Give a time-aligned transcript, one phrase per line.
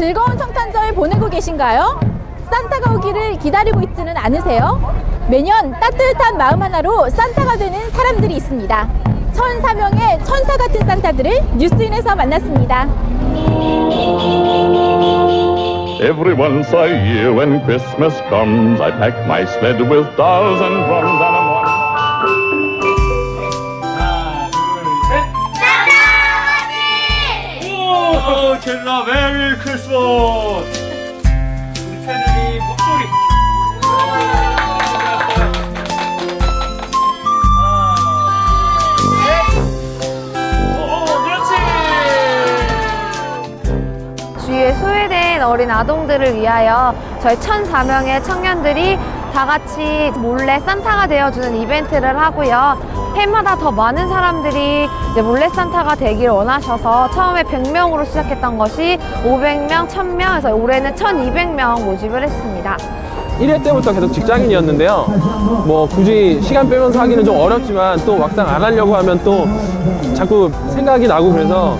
[0.00, 2.00] 즐거운 성탄절 보내고 계신가요?
[2.50, 4.80] 산타가 오기를 기다리고 있지는 않으세요?
[5.28, 8.88] 매년 따뜻한 마음 하나로 산타가 되는 사람들이 있습니다.
[9.34, 12.88] 천사명의 천사 같은 산타들을 뉴스인에서 만났습니다.
[16.00, 21.20] Every once a year when Christmas comes, I pack my sled with dolls and drums
[21.20, 21.39] and
[28.70, 29.90] 젤라 메리 크리스마스!
[31.88, 33.02] 우리 패들이 목소리.
[40.78, 41.50] 오, 그렇지!
[44.46, 48.96] 주위에 소외된 어린 아동들을 위하여 저희 1,004명의 청년들이
[49.32, 52.76] 다 같이 몰래 산타가 되어주는 이벤트를 하고요.
[53.16, 54.88] 해마다 더 많은 사람들이
[55.22, 62.76] 몰래 산타가 되길 원하셔서 처음에 100명으로 시작했던 것이 500명, 1000명, 해서 올해는 1200명 모집을 했습니다.
[63.40, 65.06] 1회 때부터 계속 직장인이었는데요.
[65.66, 69.46] 뭐 굳이 시간 빼면서 하기는 좀 어렵지만 또 막상 안 하려고 하면 또
[70.14, 71.78] 자꾸 생각이 나고 그래서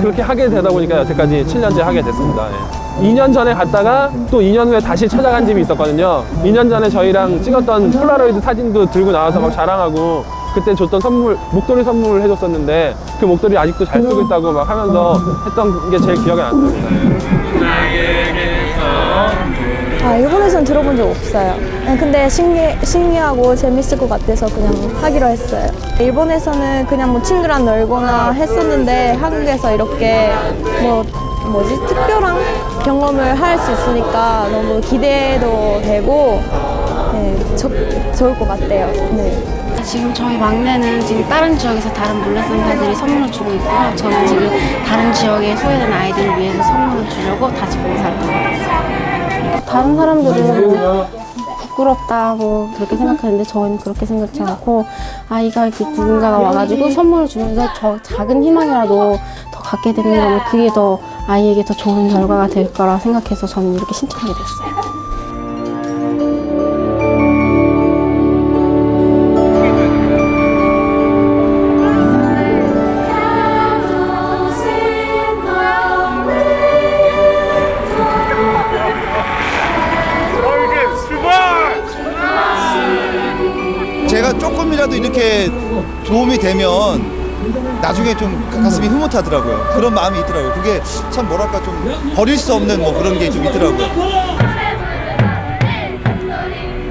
[0.00, 2.48] 그렇게 하게 되다 보니까 여태까지 7년째 하게 됐습니다.
[2.50, 3.02] 예.
[3.02, 6.24] 2년 전에 갔다가 또 2년 후에 다시 찾아간 집이 있었거든요.
[6.42, 10.24] 2년 전에 저희랑 찍었던 폴라로이드 사진도 들고 나와서 막 자랑하고
[10.54, 15.90] 그때 줬던 선물, 목도리 선물을 해줬었는데 그 목도리 아직도 잘 쓰고 있다고 막 하면서 했던
[15.90, 17.35] 게 제일 기억에 남습니다.
[20.06, 21.56] 아, 일본에선 들어본 적 없어요.
[21.84, 25.66] 네, 근데 신기, 신기하고 재밌을 것 같아서 그냥 하기로 했어요.
[25.98, 30.30] 일본에서는 그냥 뭐 친구랑 놀거나 했었는데 한국에서 이렇게
[30.80, 31.04] 뭐,
[31.50, 31.74] 뭐지?
[31.88, 32.36] 특별한
[32.84, 36.40] 경험을 할 수 있으니까 너무 기대도 되고
[37.12, 37.68] 네, 좋,
[38.16, 38.86] 좋을 것 같아요.
[39.16, 39.42] 네.
[39.82, 43.92] 지금 저희 막내는 지금 다른 지역에서 다른 몰래산타들이 선물을 주고 있고요.
[43.96, 44.50] 저는 지금
[44.86, 49.15] 다른 지역에 소외된 아이들을 위해서 선물을 주려고 다시 봉사를 하고 있어요.
[49.66, 50.76] 다른 사람들은
[51.60, 54.84] 부끄럽다 뭐 그렇게 생각하는데 저희는 그렇게 생각지 않고
[55.28, 59.18] 아이가 이렇게 누군가가 와가지고 선물을 주면서 저 작은 희망이라도
[59.52, 63.92] 더 갖게 되는 거면 그게 더 아이에게 더 좋은 결과가 될 거라 생각해서 저는 이렇게
[63.92, 65.15] 신청하게 됐어요.
[84.38, 85.50] 조금이라도 이렇게
[86.06, 87.16] 도움이 되면
[87.80, 89.72] 나중에 좀 가슴이 흐뭇하더라고요.
[89.74, 90.52] 그런 마음이 있더라고요.
[90.54, 90.80] 그게
[91.10, 93.86] 참 뭐랄까 좀 버릴 수 없는 뭐 그런 게 좀 있더라고요.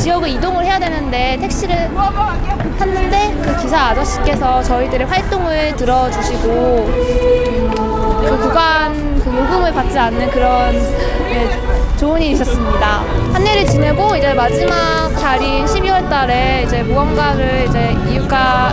[0.00, 1.90] 지역을 이동을 해야 되는데 택시를
[2.78, 6.48] 탔는데 그 기사 아저씨께서 저희들의 활동을 들어주시고
[6.88, 11.50] 음, 그 구간 그 요금을 받지 않는 그런 네,
[11.98, 13.02] 좋은 일이 있었습니다.
[13.32, 18.72] 한 해를 지내고 이제 마지막 달인 12월 달에 이제 무언가를 이제 이웃과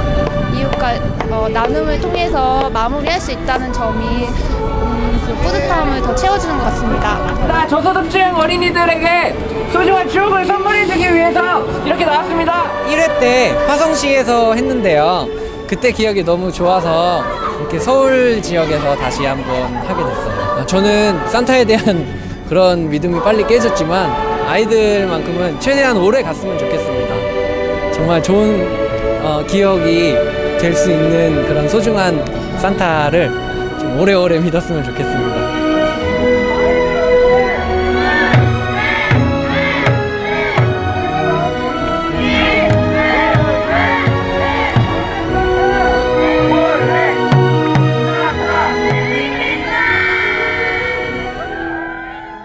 [0.56, 0.94] 이웃과
[1.32, 7.18] 어, 나눔을 통해서 마무리할 수 있다는 점이 음, 그 뿌듯함을 더 채워주는 것 같습니다.
[7.48, 9.36] 나 저소득층 어린이들에게
[9.74, 12.72] 소중한 추억을 선물해주기 위해서 이렇게 나왔습니다.
[12.88, 15.28] 1회 때 화성시에서 했는데요.
[15.68, 17.24] 그때 기억이 너무 좋아서
[17.60, 20.58] 이렇게 서울 지역에서 다시 한번 하게 됐어요.
[20.60, 24.10] 아, 저는 산타에 대한 그런 믿음이 빨리 깨졌지만
[24.48, 27.92] 아이들만큼은 최대한 오래 갔으면 좋겠습니다.
[27.94, 30.14] 정말 좋은 어, 기억이
[30.60, 32.24] 될 수 있는 그런 소중한
[32.60, 33.30] 산타를
[33.80, 35.45] 좀 오래오래 믿었으면 좋겠습니다.